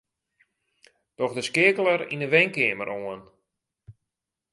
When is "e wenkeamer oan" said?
2.25-3.21